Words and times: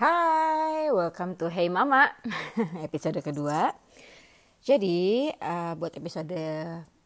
Hai, 0.00 0.88
welcome 0.88 1.36
to 1.36 1.52
Hey 1.52 1.68
Mama, 1.68 2.08
episode 2.88 3.20
kedua. 3.20 3.68
Jadi, 4.64 5.28
uh, 5.28 5.76
buat 5.76 5.92
episode 5.92 6.40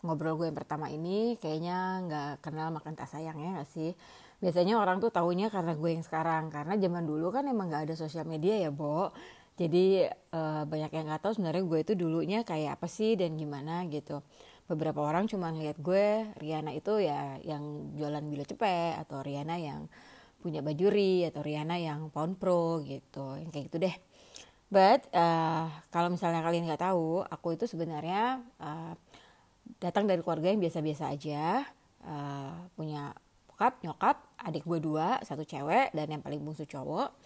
ngobrol 0.06 0.38
gue 0.38 0.46
yang 0.46 0.54
pertama 0.54 0.86
ini, 0.86 1.34
kayaknya 1.42 2.06
nggak 2.06 2.46
kenal 2.46 2.70
makan 2.70 2.94
tak 2.94 3.10
sayang 3.10 3.34
ya 3.42 3.58
nggak 3.58 3.66
sih? 3.66 3.98
Biasanya 4.38 4.78
orang 4.78 5.02
tuh 5.02 5.10
taunya 5.10 5.50
karena 5.50 5.74
gue 5.74 5.90
yang 5.90 6.06
sekarang, 6.06 6.54
karena 6.54 6.78
zaman 6.78 7.02
dulu 7.02 7.34
kan 7.34 7.50
emang 7.50 7.66
nggak 7.66 7.90
ada 7.90 7.98
sosial 7.98 8.30
media 8.30 8.62
ya, 8.62 8.70
Bo. 8.70 9.10
Jadi 9.58 10.06
uh, 10.30 10.62
banyak 10.62 10.94
yang 10.94 11.10
nggak 11.10 11.26
tahu 11.26 11.34
sebenarnya 11.34 11.66
gue 11.66 11.78
itu 11.82 11.92
dulunya 11.98 12.46
kayak 12.46 12.78
apa 12.78 12.86
sih 12.86 13.18
dan 13.18 13.34
gimana 13.34 13.90
gitu. 13.90 14.22
Beberapa 14.70 15.02
orang 15.02 15.26
cuma 15.26 15.50
ngeliat 15.50 15.82
gue, 15.82 16.30
Riana 16.38 16.70
itu 16.70 17.02
ya 17.02 17.42
yang 17.42 17.90
jualan 17.98 18.22
bila 18.22 18.46
cepet 18.46 19.02
atau 19.02 19.18
Riana 19.18 19.58
yang 19.58 19.90
punya 20.44 20.60
bajuri 20.60 21.24
atau 21.24 21.40
Riana 21.40 21.80
yang 21.80 22.12
pound 22.12 22.36
pro 22.36 22.84
gitu 22.84 23.40
yang 23.40 23.48
kayak 23.48 23.72
gitu 23.72 23.80
deh. 23.80 23.96
But 24.68 25.08
uh, 25.16 25.72
kalau 25.88 26.12
misalnya 26.12 26.44
kalian 26.44 26.68
nggak 26.68 26.84
tahu 26.84 27.24
aku 27.24 27.56
itu 27.56 27.64
sebenarnya 27.64 28.44
uh, 28.60 28.92
datang 29.80 30.04
dari 30.04 30.20
keluarga 30.20 30.52
yang 30.52 30.60
biasa-biasa 30.60 31.08
aja. 31.08 31.64
Uh, 32.04 32.68
punya 32.76 33.16
bokap 33.48 33.80
nyokap 33.80 34.20
adik 34.44 34.68
gue 34.68 34.76
dua 34.76 35.24
satu 35.24 35.40
cewek 35.48 35.96
dan 35.96 36.06
yang 36.12 36.20
paling 36.20 36.44
bungsu 36.44 36.68
cowok. 36.68 37.16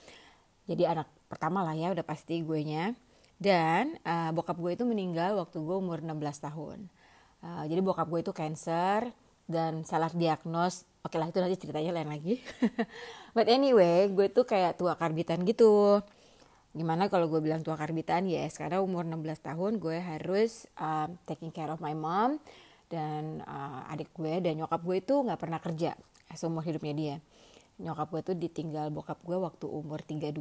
Jadi 0.70 0.86
anak 0.86 1.10
pertama 1.26 1.66
lah 1.66 1.74
ya 1.74 1.90
udah 1.90 2.06
pasti 2.06 2.46
gue 2.46 2.60
nya 2.62 2.94
dan 3.42 3.98
uh, 4.06 4.30
bokap 4.30 4.54
gue 4.62 4.78
itu 4.78 4.84
meninggal 4.86 5.34
waktu 5.34 5.58
gue 5.58 5.76
umur 5.78 5.98
16 6.04 6.14
tahun. 6.46 6.78
Uh, 7.42 7.64
jadi 7.66 7.80
bokap 7.82 8.06
gue 8.06 8.20
itu 8.22 8.30
cancer 8.30 9.10
dan 9.48 9.82
salah 9.88 10.12
diagnos 10.12 10.84
oke 11.08 11.16
lah 11.16 11.32
itu 11.32 11.40
nanti 11.40 11.56
ceritanya 11.56 11.96
lain 11.96 12.12
lagi. 12.12 12.36
But 13.36 13.48
anyway 13.48 14.12
gue 14.12 14.28
tuh 14.28 14.44
kayak 14.44 14.76
tua 14.76 14.92
karbitan 15.00 15.40
gitu. 15.48 16.04
Gimana 16.76 17.08
kalau 17.08 17.32
gue 17.32 17.40
bilang 17.40 17.64
tua 17.64 17.80
karbitan? 17.80 18.28
Yes 18.28 18.60
karena 18.60 18.84
umur 18.84 19.08
16 19.08 19.40
tahun 19.40 19.72
gue 19.80 19.96
harus 19.96 20.68
um, 20.76 21.16
taking 21.24 21.48
care 21.48 21.72
of 21.72 21.80
my 21.80 21.96
mom 21.96 22.36
dan 22.92 23.40
uh, 23.48 23.88
adik 23.88 24.12
gue 24.12 24.44
dan 24.44 24.60
nyokap 24.60 24.84
gue 24.84 25.00
itu 25.00 25.16
nggak 25.16 25.40
pernah 25.40 25.56
kerja 25.64 25.96
seumur 26.36 26.60
hidupnya 26.60 26.92
dia. 26.92 27.16
Nyokap 27.80 28.12
gue 28.12 28.20
tuh 28.20 28.36
ditinggal 28.36 28.92
bokap 28.92 29.24
gue 29.24 29.40
waktu 29.40 29.64
umur 29.64 30.04
32 30.04 30.36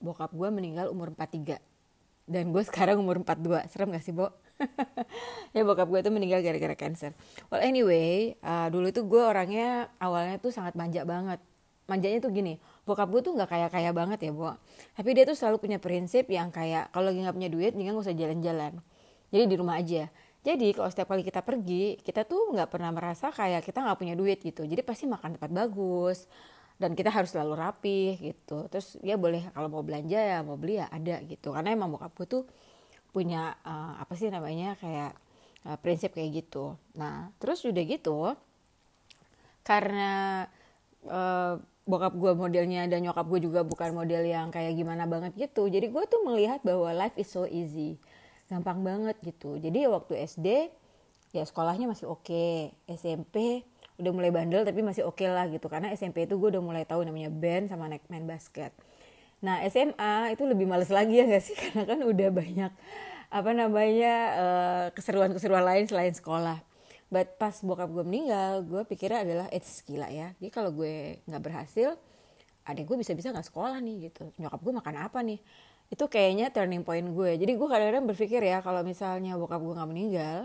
bokap 0.00 0.30
gue 0.32 0.48
meninggal 0.48 0.86
umur 0.88 1.10
43 1.12 1.58
dan 2.30 2.54
gue 2.54 2.62
sekarang 2.62 3.02
umur 3.02 3.18
42 3.26 3.66
serem 3.66 3.90
gak 3.90 4.04
sih 4.06 4.14
Bo? 4.14 4.30
ya 5.56 5.66
bokap 5.66 5.90
gue 5.90 6.00
tuh 6.06 6.12
meninggal 6.14 6.46
gara-gara 6.46 6.78
cancer. 6.78 7.10
Well 7.50 7.58
anyway, 7.58 8.38
uh, 8.46 8.70
dulu 8.70 8.94
itu 8.94 9.02
gue 9.02 9.18
orangnya 9.18 9.90
awalnya 9.98 10.38
tuh 10.38 10.54
sangat 10.54 10.78
manja 10.78 11.02
banget. 11.02 11.42
Manjanya 11.90 12.22
tuh 12.22 12.30
gini, 12.30 12.62
bokap 12.86 13.10
gue 13.10 13.18
tuh 13.18 13.34
nggak 13.34 13.50
kaya-kaya 13.50 13.90
banget 13.90 14.22
ya, 14.22 14.30
Bo. 14.30 14.54
Tapi 14.94 15.10
dia 15.10 15.26
tuh 15.26 15.34
selalu 15.34 15.58
punya 15.58 15.82
prinsip 15.82 16.30
yang 16.30 16.54
kayak 16.54 16.94
kalau 16.94 17.10
lagi 17.10 17.18
nggak 17.18 17.34
punya 17.34 17.50
duit, 17.50 17.74
jangan 17.74 17.98
gak 17.98 18.06
usah 18.06 18.14
jalan-jalan. 18.14 18.72
Jadi 19.34 19.44
di 19.50 19.56
rumah 19.58 19.74
aja. 19.82 20.06
Jadi 20.40 20.72
kalau 20.72 20.88
setiap 20.88 21.10
kali 21.10 21.26
kita 21.26 21.42
pergi, 21.42 21.98
kita 22.00 22.24
tuh 22.24 22.54
nggak 22.54 22.70
pernah 22.70 22.94
merasa 22.94 23.28
kayak 23.34 23.66
kita 23.66 23.82
nggak 23.82 23.98
punya 23.98 24.14
duit 24.14 24.38
gitu. 24.38 24.64
Jadi 24.64 24.80
pasti 24.86 25.04
makan 25.10 25.36
tempat 25.36 25.50
bagus, 25.50 26.30
dan 26.80 26.96
kita 26.96 27.12
harus 27.12 27.28
selalu 27.36 27.54
rapi 27.60 28.00
gitu 28.16 28.64
terus 28.72 28.96
ya 29.04 29.20
boleh 29.20 29.52
kalau 29.52 29.68
mau 29.68 29.84
belanja 29.84 30.16
ya 30.16 30.40
mau 30.40 30.56
beli 30.56 30.80
ya 30.80 30.88
ada 30.88 31.20
gitu 31.28 31.52
karena 31.52 31.76
emang 31.76 31.92
bokap 31.92 32.16
gue 32.16 32.26
tuh 32.40 32.44
punya 33.12 33.52
uh, 33.66 34.00
apa 34.00 34.16
sih 34.16 34.32
namanya 34.32 34.78
kayak 34.80 35.12
uh, 35.66 35.76
prinsip 35.82 36.14
kayak 36.14 36.46
gitu. 36.46 36.78
Nah 36.96 37.28
terus 37.42 37.66
udah 37.66 37.84
gitu 37.84 38.32
karena 39.66 40.10
uh, 41.04 41.60
bokap 41.84 42.14
gue 42.14 42.32
modelnya 42.38 42.86
dan 42.86 43.02
nyokap 43.02 43.26
gue 43.26 43.40
juga 43.44 43.60
bukan 43.66 43.92
model 43.92 44.22
yang 44.24 44.48
kayak 44.54 44.78
gimana 44.78 45.04
banget 45.04 45.34
gitu. 45.36 45.66
Jadi 45.66 45.90
gue 45.90 46.04
tuh 46.06 46.22
melihat 46.24 46.62
bahwa 46.62 46.94
life 46.94 47.18
is 47.18 47.28
so 47.28 47.44
easy, 47.44 47.98
gampang 48.46 48.80
banget 48.80 49.18
gitu. 49.20 49.58
Jadi 49.58 49.84
waktu 49.90 50.22
SD 50.22 50.48
ya 51.34 51.44
sekolahnya 51.46 51.90
masih 51.90 52.10
oke, 52.10 52.26
okay. 52.26 52.74
SMP 52.90 53.66
udah 54.00 54.12
mulai 54.12 54.32
bandel 54.32 54.64
tapi 54.64 54.80
masih 54.80 55.04
oke 55.04 55.20
okay 55.20 55.28
lah 55.28 55.46
gitu 55.52 55.68
karena 55.68 55.92
SMP 55.92 56.24
itu 56.24 56.40
gue 56.40 56.48
udah 56.56 56.62
mulai 56.64 56.82
tahu 56.88 57.04
namanya 57.04 57.28
band 57.28 57.68
sama 57.68 57.86
naik 57.86 58.04
main 58.08 58.24
basket 58.24 58.72
Nah 59.40 59.64
SMA 59.72 60.36
itu 60.36 60.44
lebih 60.44 60.68
males 60.68 60.92
lagi 60.92 61.16
ya 61.16 61.24
gak 61.24 61.44
sih 61.44 61.56
karena 61.60 61.84
kan 61.88 62.00
udah 62.04 62.28
banyak 62.32 62.72
apa 63.30 63.50
namanya 63.54 64.14
uh, 64.36 64.86
keseruan-keseruan 64.92 65.64
lain 65.64 65.84
selain 65.88 66.12
sekolah. 66.12 66.60
But 67.10 67.38
pas 67.42 67.58
bokap 67.66 67.90
gue 67.90 68.06
meninggal, 68.06 68.62
gue 68.62 68.86
pikirnya 68.86 69.26
adalah 69.26 69.46
it's 69.50 69.82
gila 69.82 70.06
ya. 70.10 70.30
Jadi 70.38 70.50
kalau 70.54 70.70
gue 70.70 71.18
nggak 71.26 71.42
berhasil, 71.42 71.98
adik 72.62 72.86
gue 72.86 72.96
bisa-bisa 73.02 73.34
nggak 73.34 73.50
sekolah 73.50 73.82
nih 73.82 74.10
gitu. 74.10 74.30
Nyokap 74.38 74.60
gue 74.62 74.72
makan 74.78 74.96
apa 75.10 75.18
nih? 75.26 75.42
Itu 75.90 76.06
kayaknya 76.06 76.54
turning 76.54 76.86
point 76.86 77.02
gue. 77.02 77.34
Jadi 77.34 77.52
gue 77.58 77.68
kadang-kadang 77.70 78.06
berpikir 78.06 78.42
ya 78.46 78.62
kalau 78.62 78.86
misalnya 78.86 79.34
bokap 79.34 79.58
gue 79.58 79.74
nggak 79.74 79.90
meninggal, 79.90 80.38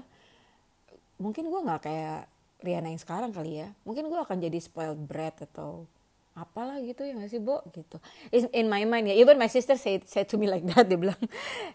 mungkin 1.22 1.54
gue 1.54 1.62
nggak 1.70 1.82
kayak 1.86 2.22
Riana 2.66 2.90
yang 2.90 3.00
sekarang 3.00 3.30
kali 3.30 3.62
ya. 3.62 3.70
Mungkin 3.86 4.10
gue 4.10 4.20
akan 4.20 4.42
jadi 4.42 4.58
spoiled 4.58 5.06
brat 5.06 5.38
atau 5.46 5.86
apalah 6.36 6.84
gitu 6.84 7.08
ya 7.08 7.16
nggak 7.16 7.32
sih 7.32 7.40
Bo? 7.40 7.64
Gitu. 7.72 8.02
In 8.52 8.68
my 8.68 8.84
mind 8.84 9.08
ya 9.08 9.16
even 9.16 9.40
my 9.40 9.48
sister 9.48 9.80
say 9.80 10.04
say 10.04 10.28
to 10.28 10.36
me 10.36 10.50
like 10.50 10.66
that 10.74 10.86
dia 10.90 11.00
bilang 11.00 11.22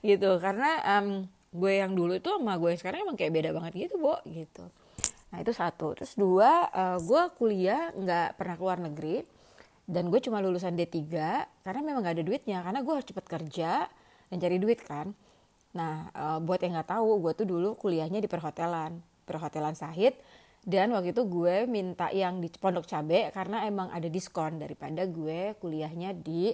gitu. 0.02 0.36
Karena 0.42 0.82
um, 0.98 1.30
gue 1.50 1.72
yang 1.78 1.94
dulu 1.94 2.18
itu 2.18 2.28
sama 2.30 2.58
gue 2.60 2.74
yang 2.74 2.80
sekarang 2.80 2.98
emang 3.06 3.16
kayak 3.16 3.32
beda 3.32 3.50
banget 3.56 3.88
gitu 3.88 3.96
Bo 4.02 4.18
gitu. 4.28 4.66
Nah 5.30 5.38
itu 5.40 5.52
satu. 5.54 5.96
Terus 5.96 6.12
dua 6.18 6.68
uh, 6.70 6.98
gue 7.00 7.22
kuliah 7.38 7.94
nggak 7.94 8.36
pernah 8.36 8.54
keluar 8.58 8.78
negeri 8.78 9.24
dan 9.90 10.06
gue 10.06 10.20
cuma 10.22 10.38
lulusan 10.38 10.78
D3 10.78 11.02
karena 11.66 11.80
memang 11.82 12.06
gak 12.06 12.14
ada 12.14 12.22
duitnya 12.22 12.62
karena 12.62 12.78
gue 12.78 12.92
harus 12.94 13.06
cepet 13.10 13.26
kerja 13.26 13.90
dan 14.30 14.36
cari 14.38 14.56
duit 14.62 14.78
kan. 14.86 15.10
Nah 15.74 16.10
uh, 16.14 16.38
buat 16.38 16.62
yang 16.62 16.78
nggak 16.78 16.94
tahu 16.94 17.18
gue 17.26 17.32
tuh 17.42 17.46
dulu 17.46 17.74
kuliahnya 17.74 18.22
di 18.22 18.30
perhotelan. 18.30 19.02
Perhotelan 19.26 19.74
Sahid 19.78 20.14
dan 20.60 20.92
waktu 20.92 21.16
itu 21.16 21.24
gue 21.24 21.64
minta 21.64 22.12
yang 22.12 22.36
di 22.44 22.52
Pondok 22.52 22.84
Cabe 22.84 23.32
karena 23.32 23.64
emang 23.64 23.88
ada 23.88 24.04
diskon 24.12 24.60
daripada 24.60 25.08
gue 25.08 25.56
kuliahnya 25.56 26.12
di 26.12 26.52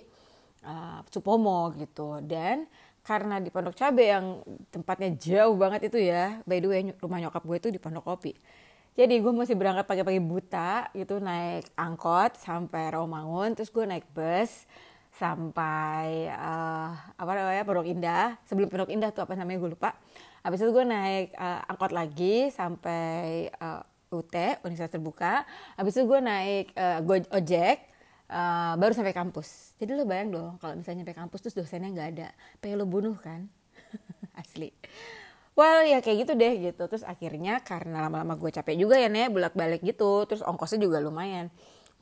uh, 0.62 1.02
Supomo 1.10 1.74
gitu. 1.74 2.22
Dan 2.22 2.70
karena 3.02 3.42
di 3.42 3.50
Pondok 3.50 3.74
Cabe 3.74 4.06
yang 4.06 4.46
tempatnya 4.70 5.10
jauh 5.18 5.58
banget 5.58 5.90
itu 5.90 5.98
ya 5.98 6.38
by 6.46 6.58
the 6.62 6.68
way 6.70 6.80
rumah 7.02 7.18
nyokap 7.18 7.42
gue 7.42 7.56
itu 7.58 7.68
di 7.74 7.82
Pondok 7.82 8.06
Kopi. 8.06 8.32
Jadi 8.96 9.20
gue 9.20 9.32
masih 9.34 9.58
berangkat 9.58 9.84
pagi-pagi 9.84 10.22
buta 10.22 10.88
gitu 10.94 11.20
naik 11.20 11.68
angkot 11.76 12.38
sampai 12.40 12.94
Rawamangun 12.94 13.58
terus 13.58 13.68
gue 13.74 13.84
naik 13.84 14.06
bus 14.14 14.64
sampai 15.18 16.30
uh, 16.30 16.94
apa 16.94 17.30
namanya 17.34 17.66
Pondok 17.66 17.90
Indah. 17.90 18.38
Sebelum 18.46 18.70
Pondok 18.70 18.94
Indah 18.94 19.10
tuh 19.10 19.26
apa 19.26 19.34
namanya 19.34 19.58
gue 19.66 19.74
lupa. 19.74 19.98
Habis 20.46 20.62
itu 20.62 20.70
gue 20.70 20.86
naik 20.86 21.34
uh, 21.34 21.66
angkot 21.66 21.90
lagi 21.90 22.54
sampai 22.54 23.50
UT 24.10 24.34
Universitas 24.62 24.94
Terbuka. 24.94 25.42
Habis 25.74 25.98
itu 25.98 26.04
gue 26.06 26.20
naik 26.22 26.66
uh, 26.78 27.34
ojek 27.34 27.76
uh, 28.30 28.74
baru 28.78 28.92
sampai 28.94 29.14
kampus. 29.14 29.74
Jadi 29.78 29.90
lo 29.94 30.06
bayang 30.06 30.30
dong 30.32 30.52
kalau 30.62 30.74
misalnya 30.78 31.06
sampai 31.06 31.18
kampus 31.18 31.40
terus 31.42 31.56
dosennya 31.58 31.90
nggak 31.90 32.08
ada 32.18 32.28
pengen 32.62 32.82
lo 32.82 32.86
bunuh 32.86 33.16
kan? 33.18 33.50
Asli. 34.40 34.70
Well 35.56 35.88
ya 35.88 36.04
kayak 36.04 36.28
gitu 36.28 36.32
deh 36.36 36.54
gitu. 36.70 36.82
Terus 36.86 37.04
akhirnya 37.06 37.64
karena 37.64 38.04
lama-lama 38.06 38.36
gue 38.36 38.50
capek 38.52 38.76
juga 38.76 39.00
ya 39.00 39.08
nih 39.08 39.32
bolak 39.32 39.56
balik 39.56 39.82
gitu. 39.82 40.28
Terus 40.28 40.44
ongkosnya 40.44 40.84
juga 40.84 41.00
lumayan. 41.00 41.48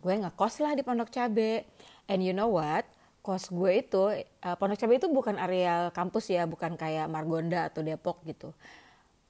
Gue 0.03 0.19
ngekos 0.21 0.61
lah 0.61 0.75
di 0.75 0.83
Pondok 0.83 1.09
Cabe. 1.09 1.65
And 2.11 2.21
you 2.21 2.37
know 2.37 2.51
what? 2.51 2.85
Kos 3.25 3.49
gue 3.49 3.81
itu 3.81 4.03
uh, 4.21 4.57
Pondok 4.61 4.77
Cabe 4.77 5.01
itu 5.01 5.09
bukan 5.09 5.41
areal 5.41 5.89
kampus 5.97 6.29
ya 6.29 6.45
bukan 6.45 6.77
kayak 6.77 7.09
Margonda 7.09 7.73
atau 7.73 7.81
Depok 7.81 8.21
gitu 8.29 8.53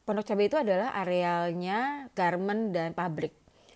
Pondok 0.05 0.29
Cabai 0.29 0.53
itu 0.53 0.61
adalah 0.61 0.93
arealnya 1.01 2.13
garment 2.13 2.77
dan 2.77 2.93
pabrik. 2.93 3.33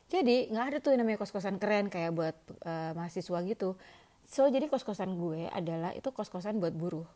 Jadi 0.08 0.52
nggak 0.52 0.66
ada 0.72 0.76
tuh 0.80 0.92
yang 0.92 1.04
namanya 1.04 1.24
kos-kosan 1.24 1.56
keren 1.60 1.88
kayak 1.88 2.12
buat 2.12 2.36
uh, 2.64 2.92
mahasiswa 2.96 3.38
gitu. 3.44 3.76
So 4.28 4.44
jadi 4.48 4.68
kos-kosan 4.68 5.16
gue 5.16 5.48
adalah 5.48 5.96
itu 5.96 6.08
kos-kosan 6.12 6.60
buat 6.60 6.76
buruh. 6.76 7.08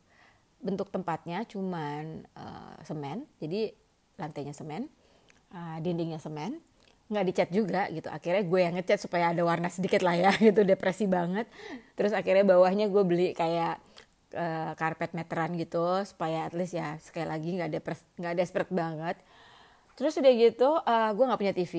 Bentuk 0.64 0.88
tempatnya 0.88 1.44
cuman 1.44 2.24
uh, 2.36 2.76
semen, 2.84 3.28
jadi 3.36 3.76
lantainya 4.16 4.56
semen, 4.56 4.88
uh, 5.52 5.76
dindingnya 5.80 6.16
semen, 6.16 6.64
nggak 7.12 7.24
dicat 7.28 7.48
juga 7.52 7.92
gitu. 7.92 8.08
Akhirnya 8.08 8.44
gue 8.48 8.60
yang 8.64 8.74
ngecat 8.80 9.00
supaya 9.04 9.36
ada 9.36 9.44
warna 9.44 9.68
sedikit 9.68 10.00
lah 10.00 10.16
ya 10.16 10.32
gitu 10.52 10.64
depresi 10.64 11.04
banget. 11.04 11.48
Terus 12.00 12.16
akhirnya 12.16 12.48
bawahnya 12.48 12.88
gue 12.88 13.02
beli 13.04 13.36
kayak 13.36 13.76
uh, 14.34 14.72
karpet 14.76 15.12
meteran 15.12 15.52
gitu 15.56 16.02
supaya 16.04 16.48
at 16.48 16.54
least 16.56 16.74
ya 16.76 16.96
sekali 17.00 17.28
lagi 17.28 17.48
nggak 17.56 17.68
ada 17.68 17.80
nggak 18.20 18.34
desperate 18.36 18.72
banget. 18.72 19.16
Terus 19.94 20.16
udah 20.18 20.32
gitu 20.32 20.68
uh, 20.80 21.10
gue 21.12 21.24
nggak 21.24 21.40
punya 21.40 21.54
TV 21.54 21.74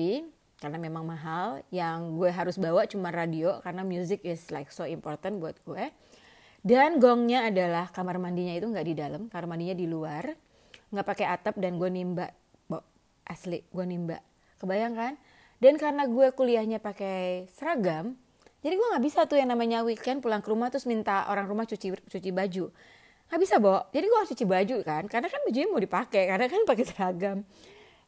karena 0.58 0.78
memang 0.80 1.04
mahal. 1.04 1.60
Yang 1.68 1.98
gue 2.16 2.30
harus 2.30 2.56
bawa 2.56 2.86
cuma 2.86 3.10
radio 3.12 3.58
karena 3.60 3.82
music 3.84 4.22
is 4.24 4.48
like 4.54 4.70
so 4.70 4.86
important 4.86 5.38
buat 5.42 5.58
gue. 5.66 5.90
Dan 6.64 6.96
gongnya 6.96 7.52
adalah 7.52 7.92
kamar 7.92 8.16
mandinya 8.16 8.56
itu 8.56 8.64
nggak 8.64 8.86
di 8.88 8.94
dalam 8.96 9.22
kamar 9.28 9.46
mandinya 9.50 9.76
di 9.76 9.84
luar. 9.84 10.32
Nggak 10.88 11.06
pakai 11.06 11.26
atap 11.28 11.60
dan 11.60 11.76
gue 11.76 11.90
nimba 11.92 12.32
Bo, 12.64 12.80
asli 13.28 13.60
gue 13.68 13.84
nimba. 13.84 14.22
Kebayang 14.56 14.94
kan? 14.96 15.14
Dan 15.60 15.76
karena 15.76 16.08
gue 16.08 16.32
kuliahnya 16.32 16.80
pakai 16.80 17.48
seragam 17.52 18.16
jadi 18.64 18.80
gue 18.80 18.88
nggak 18.96 19.04
bisa 19.04 19.28
tuh 19.28 19.36
yang 19.36 19.52
namanya 19.52 19.84
weekend 19.84 20.24
pulang 20.24 20.40
ke 20.40 20.48
rumah 20.48 20.72
terus 20.72 20.88
minta 20.88 21.28
orang 21.28 21.44
rumah 21.44 21.68
cuci 21.68 22.00
cuci 22.08 22.30
baju. 22.32 22.72
Nggak 23.28 23.40
bisa 23.44 23.60
bo. 23.60 23.84
Jadi 23.92 24.08
gue 24.08 24.16
harus 24.16 24.30
cuci 24.32 24.46
baju 24.48 24.76
kan 24.80 25.04
karena 25.04 25.28
kan 25.28 25.40
bajunya 25.44 25.68
mau 25.68 25.76
dipakai 25.84 26.24
karena 26.32 26.48
kan 26.48 26.60
pakai 26.64 26.84
seragam. 26.88 27.38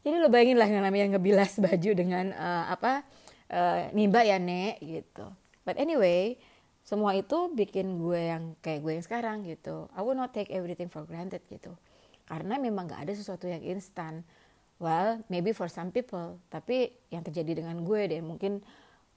Jadi 0.01 0.15
lo 0.17 0.33
bayangin 0.33 0.57
lah 0.57 0.65
yang 0.65 0.81
namanya 0.81 1.13
ngebilas 1.13 1.61
baju 1.61 1.91
dengan 1.93 2.33
uh, 2.33 2.73
apa 2.73 3.05
uh, 3.53 3.93
nimba 3.93 4.25
ya 4.25 4.41
nek 4.41 4.81
gitu. 4.81 5.29
But 5.61 5.77
anyway 5.77 6.41
semua 6.81 7.13
itu 7.13 7.53
bikin 7.53 8.01
gue 8.01 8.17
yang 8.17 8.57
kayak 8.65 8.81
gue 8.81 8.91
yang 8.97 9.05
sekarang 9.05 9.37
gitu. 9.45 9.85
I 9.93 10.01
will 10.01 10.17
not 10.17 10.33
take 10.33 10.49
everything 10.49 10.89
for 10.89 11.05
granted 11.05 11.45
gitu. 11.53 11.77
Karena 12.25 12.57
memang 12.57 12.89
nggak 12.89 13.05
ada 13.05 13.13
sesuatu 13.13 13.45
yang 13.45 13.61
instan. 13.61 14.25
Well 14.81 15.21
maybe 15.29 15.53
for 15.53 15.69
some 15.69 15.93
people 15.93 16.41
tapi 16.49 16.97
yang 17.13 17.21
terjadi 17.21 17.61
dengan 17.61 17.85
gue 17.85 18.09
deh 18.09 18.25
mungkin 18.25 18.65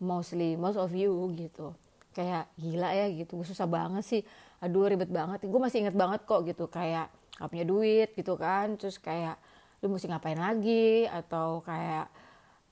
mostly 0.00 0.56
most 0.56 0.80
of 0.80 0.90
you 0.90 1.12
gitu. 1.36 1.76
Kayak 2.16 2.50
gila 2.58 2.90
ya 2.90 3.06
gitu 3.12 3.38
susah 3.46 3.68
banget 3.68 4.02
sih. 4.02 4.22
Aduh 4.58 4.88
ribet 4.90 5.12
banget. 5.12 5.46
Gue 5.46 5.60
masih 5.60 5.86
inget 5.86 5.94
banget 5.94 6.26
kok 6.26 6.42
gitu 6.48 6.66
kayak 6.66 7.12
gak 7.38 7.48
punya 7.52 7.64
duit 7.68 8.08
gitu 8.16 8.34
kan. 8.34 8.74
Terus 8.80 8.98
kayak 8.98 9.38
lu 9.84 9.92
mesti 9.92 10.10
ngapain 10.10 10.40
lagi? 10.40 11.06
Atau 11.06 11.62
kayak 11.62 12.10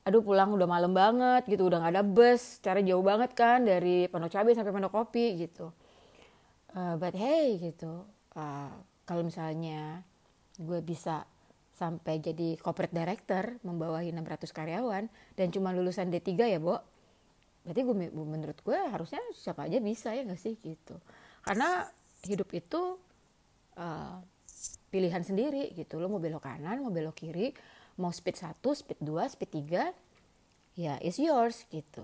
aduh 0.03 0.25
pulang 0.25 0.49
udah 0.57 0.65
malam 0.65 0.91
banget 0.91 1.45
gitu 1.45 1.69
udah 1.69 1.79
gak 1.85 1.93
ada 1.95 2.03
bus. 2.03 2.59
Cara 2.59 2.81
jauh 2.83 3.05
banget 3.05 3.31
kan 3.37 3.63
dari 3.63 4.09
Pondok 4.11 4.33
Cabai 4.33 4.57
sampai 4.57 4.73
Pondok 4.75 4.91
Kopi 4.91 5.39
gitu. 5.39 5.71
Uh, 6.69 6.99
but 7.01 7.17
hey 7.17 7.57
gitu 7.57 8.05
uh, 8.37 8.69
kalau 9.09 9.25
misalnya 9.25 10.05
gue 10.59 10.79
bisa 10.85 11.25
sampai 11.73 12.19
jadi 12.19 12.59
corporate 12.59 12.91
director 12.91 13.55
membawahi 13.63 14.11
600 14.11 14.51
karyawan 14.51 15.07
dan 15.39 15.47
cuma 15.49 15.71
lulusan 15.71 16.11
D3 16.11 16.51
ya, 16.51 16.59
Bo 16.59 16.83
berarti 17.69 17.85
gue 17.85 17.95
menurut 18.09 18.57
gue 18.65 18.79
harusnya 18.89 19.21
siapa 19.37 19.69
aja 19.69 19.77
bisa 19.77 20.09
ya 20.09 20.25
gak 20.25 20.41
sih 20.41 20.57
gitu. 20.57 20.97
Karena 21.45 21.85
hidup 22.25 22.49
itu 22.49 22.97
uh, 23.77 24.17
pilihan 24.89 25.21
sendiri 25.21 25.69
gitu. 25.77 26.01
Lo 26.01 26.09
mau 26.09 26.17
belok 26.17 26.49
kanan 26.49 26.81
mau 26.81 26.89
belok 26.89 27.21
kiri 27.21 27.53
mau 28.01 28.09
speed 28.09 28.41
1, 28.41 28.57
speed 28.57 28.99
2, 29.05 29.33
speed 29.37 29.51
3 29.69 30.81
ya 30.81 30.97
is 31.05 31.21
yours 31.21 31.69
gitu. 31.69 32.01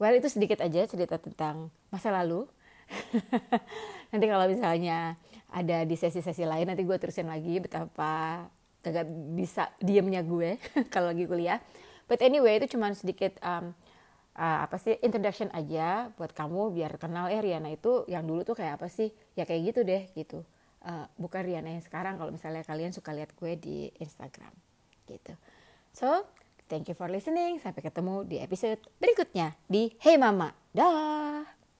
Well 0.00 0.16
itu 0.16 0.32
sedikit 0.32 0.64
aja 0.64 0.88
cerita 0.88 1.20
tentang 1.20 1.68
masa 1.92 2.08
lalu. 2.08 2.48
Nanti 4.16 4.26
kalau 4.32 4.48
misalnya 4.48 5.20
ada 5.52 5.84
di 5.84 5.92
sesi-sesi 5.92 6.48
lain 6.48 6.72
nanti 6.72 6.88
gue 6.88 6.96
terusin 6.96 7.28
lagi 7.28 7.60
betapa 7.60 8.48
gak 8.80 9.04
bisa 9.36 9.68
diemnya 9.76 10.24
gue 10.24 10.56
kalau 10.94 11.12
lagi 11.12 11.28
kuliah. 11.28 11.60
But 12.08 12.24
anyway 12.24 12.56
itu 12.56 12.72
cuma 12.72 12.88
sedikit 12.96 13.36
um, 13.44 13.76
uh, 14.38 14.64
apa 14.64 14.78
sih 14.78 14.96
introduction 15.02 15.50
aja 15.50 16.14
buat 16.14 16.30
kamu 16.30 16.70
biar 16.72 16.96
kenal. 16.96 17.26
Eh 17.28 17.42
Riana 17.42 17.74
itu 17.74 18.06
yang 18.06 18.22
dulu 18.24 18.46
tuh 18.46 18.54
kayak 18.54 18.78
apa 18.78 18.86
sih? 18.86 19.10
Ya 19.34 19.42
kayak 19.44 19.74
gitu 19.74 19.80
deh 19.82 20.06
gitu. 20.14 20.46
Uh, 20.78 21.04
bukan 21.18 21.42
Riana 21.42 21.74
yang 21.74 21.82
sekarang. 21.82 22.16
Kalau 22.16 22.30
misalnya 22.30 22.62
kalian 22.62 22.94
suka 22.94 23.10
lihat 23.10 23.34
gue 23.34 23.52
di 23.58 23.90
Instagram 23.98 24.54
gitu. 25.10 25.34
So 25.90 26.24
thank 26.70 26.86
you 26.86 26.94
for 26.94 27.10
listening. 27.10 27.58
Sampai 27.58 27.82
ketemu 27.82 28.22
di 28.22 28.38
episode 28.38 28.78
berikutnya 29.02 29.58
di 29.66 29.92
Hey 29.98 30.14
Mama. 30.16 30.54
Dah 30.70 31.57